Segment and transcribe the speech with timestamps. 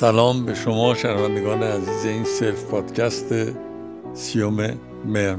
[0.00, 3.34] سلام به شما شنوندگان عزیز این سلف پادکست
[4.14, 4.70] سوم
[5.04, 5.36] مهر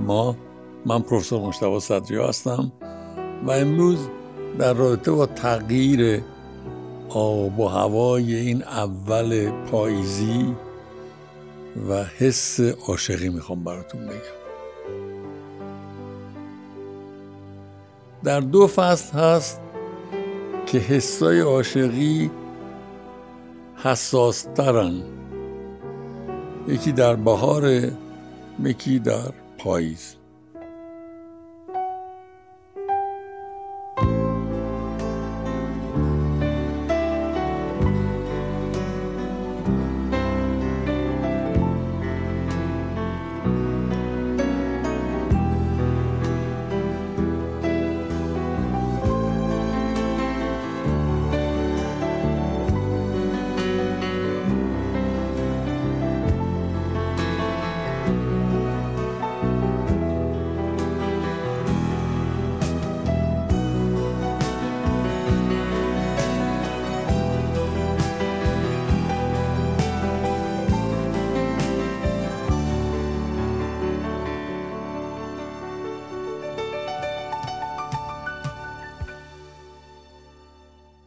[0.85, 2.71] من پروفسور مجتبی صدری هستم
[3.45, 4.07] و امروز
[4.59, 6.23] در رابطه با تغییر
[7.09, 10.55] آب و هوای این اول پاییزی
[11.89, 14.37] و حس عاشقی می‌خوام براتون بگم.
[18.23, 19.61] در دو فصل هست
[20.65, 22.31] که حسای عاشقی
[23.83, 25.03] حساس ترن
[26.67, 27.91] یکی در بهار
[28.63, 30.15] یکی در پاییز.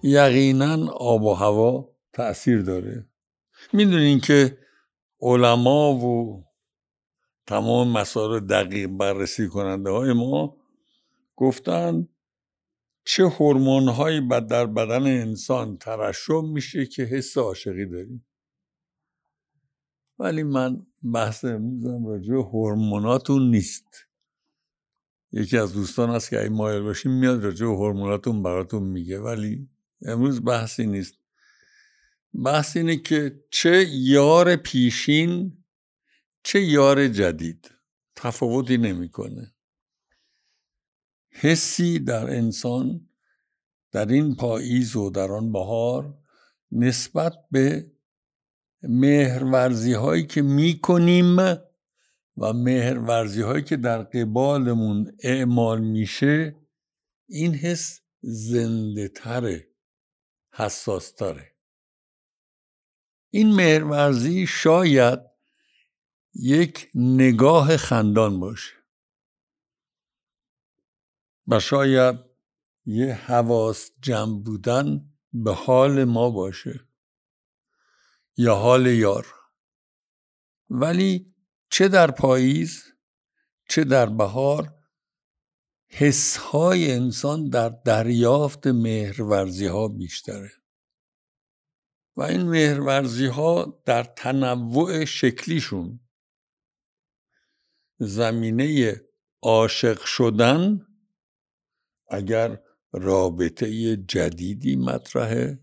[0.03, 3.07] یقینا آب و هوا تاثیر داره.
[3.73, 4.59] می‌دونین که
[5.21, 6.45] علما و
[7.47, 10.57] تمام مسائل دقیق بررسی کننده های ما
[11.37, 12.09] گفتن
[13.05, 18.27] چه هورمون هایی در بدن انسان ترشح میشه که حس عاشقی داریم.
[20.19, 24.07] ولی من بحث امروزم راجع هورموناتون نیست.
[25.33, 29.21] یکی از دوستان هست که اگه مایل باشیم میاد راجع هورموناتون براتون میگه.
[29.21, 29.69] ولی
[30.03, 31.15] امروز بحثی نیست.
[32.45, 35.65] بحث اینه که چه یار پیشین
[36.43, 37.71] چه یار جدید.
[38.17, 39.55] تفاوتی نمی‌کنه.
[41.31, 43.09] حسی در انسان
[43.93, 46.19] در این پاییز و در آن بهار
[46.73, 47.93] نسبت به
[48.83, 51.39] مهرورزی هایی که می‌کنیم
[52.37, 56.57] و مهرورزی هایی که در قبالمون اعمال میشه
[57.29, 59.70] این حس زنده تره
[60.61, 61.57] حساس تره.
[63.31, 65.21] این مهرورزی شاید
[66.35, 68.75] یک نگاه خندان باشه
[71.47, 72.17] و شاید
[72.87, 76.81] یه حواس جمع بودن به حال ما باشه
[78.37, 79.27] یا حال یار.
[80.71, 81.35] ولی
[81.71, 82.85] چه در پاییز
[83.69, 84.80] چه در بهار
[85.93, 90.51] حسهای انسان در دریافت مهرورزی ها بیشتره.
[92.17, 96.01] و این مهرورزی ها در تنوع شکلیشون
[97.99, 99.01] زمینه
[99.43, 100.87] عاشق شدن
[102.09, 102.63] اگر
[102.93, 105.61] رابطه جدیدی مطرحه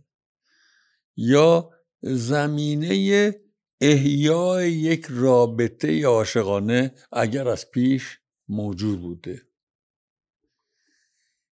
[1.16, 1.72] یا
[2.02, 3.36] زمینه
[3.82, 9.47] احیای یک رابطه عاشقانه اگر از پیش موجود بوده.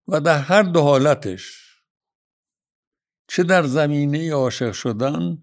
[0.08, 1.66] و در هر دو حالتش
[3.28, 5.42] چه در زمینه عاشق شدن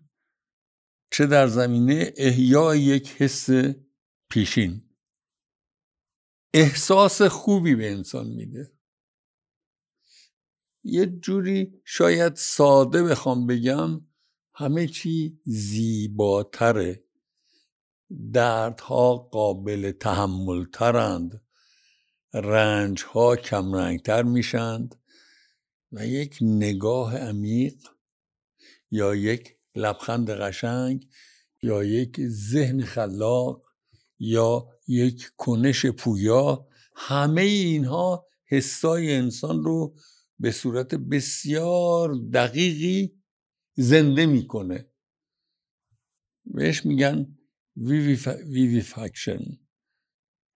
[1.11, 3.49] چه در زمینه احیای یک حس
[4.29, 4.89] پیشین.
[6.53, 8.73] احساس خوبی به انسان میده.
[10.83, 14.01] یه جوری شاید ساده بخوام بگم
[14.55, 17.03] همه چی زیباتره.
[18.33, 21.42] دردها قابل تحمل ترند
[22.33, 24.95] رنج ها کمرنگتر میشند
[25.91, 27.75] و یک نگاه عمیق
[28.91, 31.07] یا یک لبخند قشنگ
[31.63, 33.63] یا یک ذهن خلاق
[34.19, 39.95] یا یک کنش پویا همه اینها حسای انسان رو
[40.39, 43.21] به صورت بسیار دقیقی
[43.75, 44.89] زنده می‌کنه.
[46.45, 47.37] بهش میگن
[47.75, 49.39] ویوی فکشن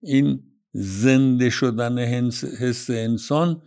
[0.01, 1.99] این زنده شدن
[2.59, 3.61] حس انسان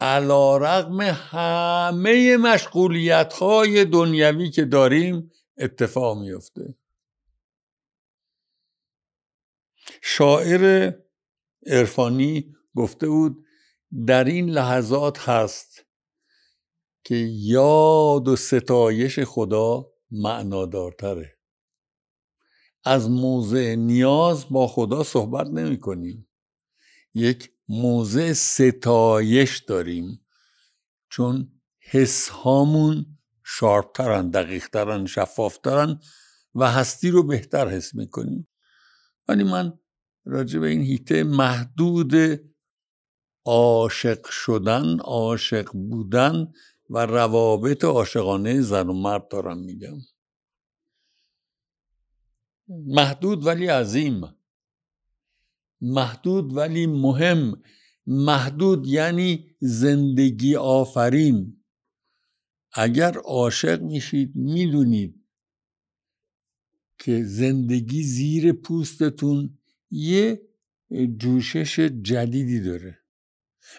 [0.00, 6.74] علا رقم همه مشغولیت های دنیوی که داریم اتفاق میفته
[10.02, 10.92] شاعر
[11.66, 13.44] عرفانی گفته بود
[14.06, 15.86] در این لحظات هست
[17.04, 21.38] که یاد و ستایش خدا معنادارتره.
[22.84, 26.28] از موضع نیاز با خدا صحبت نمی کنیم
[27.14, 30.26] یک موضع ستایش داریم.
[31.10, 36.00] چون حس هامون شارپترن دقیقترن شفافترن
[36.54, 38.48] و هستی رو بهتر حس می‌کنیم.
[39.28, 39.78] ولی من
[40.24, 42.14] راجع به این هیته محدود
[43.44, 46.52] عاشق شدن عاشق بودن
[46.90, 49.98] و روابط عاشقانه زن و مرد دارم میگم.
[52.68, 54.43] محدود ولی عظیم.
[55.84, 57.62] محدود ولی مهم.
[58.06, 61.64] محدود یعنی زندگی آفرین.
[62.72, 65.24] اگر عاشق میشید می‌دونید
[66.98, 69.58] که زندگی زیر پوستتون
[69.90, 70.42] یه
[71.18, 72.98] جوشش جدیدی داره.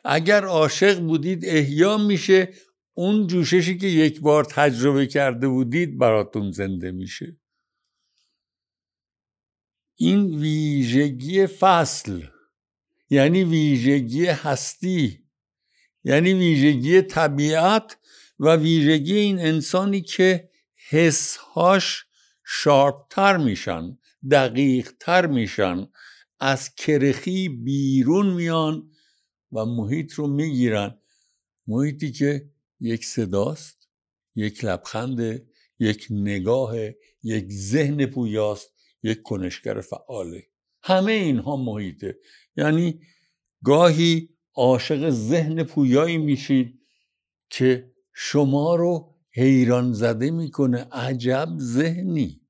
[0.04, 2.54] اگر عاشق بودید احیا میشه
[2.94, 7.38] اون جوششی که یک بار تجربه کرده بودید براتون زنده میشه.
[9.96, 12.22] این ویژگی فصل
[13.10, 15.24] یعنی ویژگی هستی
[16.04, 17.98] یعنی ویژگی طبیعت
[18.40, 20.50] و ویژگی این انسانی که
[20.90, 22.06] حسهاش
[22.46, 23.98] شارپتر میشن
[24.32, 25.88] دقیقتر میشن
[26.40, 28.92] از کرخی بیرون میان
[29.52, 30.98] و محیط رو می‌گیرن.
[31.68, 32.50] محیطی که
[32.80, 33.90] یک صداست
[34.36, 35.42] یک لبخند
[35.80, 36.76] یک نگاه
[37.24, 38.75] یک ذهن پویاست.
[39.06, 40.44] یک کنشگر فعاله.
[40.84, 42.20] همه اینها محیطه.
[42.58, 43.00] یعنی
[43.64, 46.80] گاهی عاشق ذهن پویایی میشید
[47.50, 52.42] که شما رو حیران زده می‌کنه عجب ذهنی.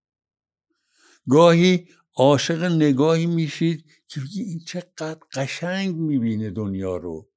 [1.30, 7.30] گاهی عاشق نگاهی میشید که این چقدر قشنگ می‌بینه دنیا رو.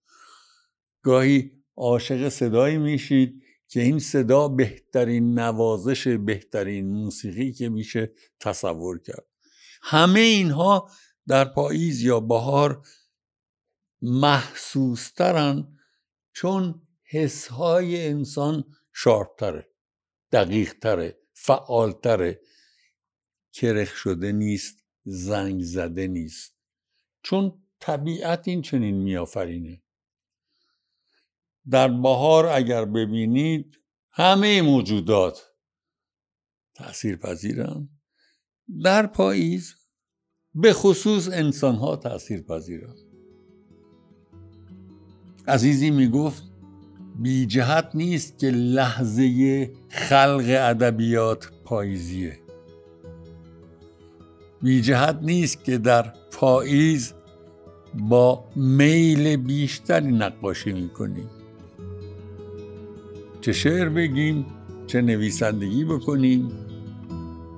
[1.03, 9.27] گاهی عاشق صدایی میشید که این صدا بهترین نوازش بهترین موسیقی که میشه تصور کرد.
[9.83, 10.91] همه اینها
[11.27, 12.87] در پاییز یا بهار
[14.03, 15.79] محسوسترن
[16.33, 19.69] چون حسهای انسان شارپتره
[20.33, 22.41] دقیقتره فعالتره.
[23.53, 26.55] کرخ شده نیست زنگ زده نیست.
[27.23, 29.83] چون طبیعت این چنین میآفرینه.
[31.71, 33.79] در بهار اگر ببینید
[34.13, 35.43] همه موجودات
[36.75, 37.89] تأثیر پذیرن
[38.83, 39.75] در پاییز
[40.55, 42.95] به خصوص انسان ها تأثیر پذیرن
[45.49, 46.43] عزیزی می گفت
[47.19, 52.39] بی جهت نیست که لحظه خلق ادبیات پاییزیه.
[54.63, 57.15] بی جهت نیست که در پاییز
[57.95, 61.38] با میل بیشتری نقاشی می‌کنیم.
[63.41, 64.47] چه شعر بگیم
[64.87, 66.51] چه نویسندگی بکنیم.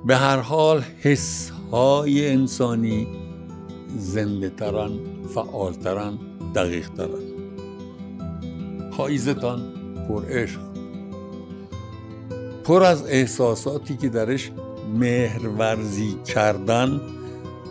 [0.07, 3.07] به هر حال حس های انسانی
[3.99, 4.91] زنده ترن
[5.35, 6.19] فعال ترن
[6.55, 7.31] دقیق ترن
[8.91, 9.63] پاییزتان
[10.09, 10.61] پر عشق.
[12.65, 14.51] پر از احساساتی که درش
[14.95, 17.01] مهرورزی کردن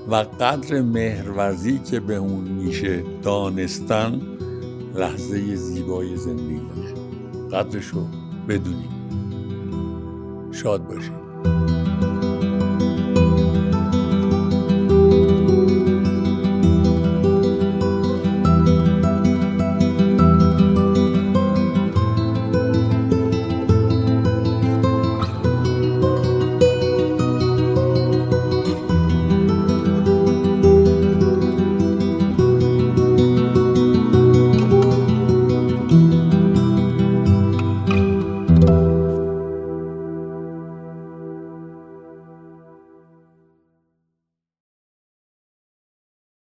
[0.09, 4.21] و قدر مهرورزی که به اون میشه دانستن
[4.95, 6.98] لحظه زیبای زندگی.
[7.53, 8.07] قدرش رو
[8.49, 9.09] بدونیم
[10.51, 11.18] شاد باشید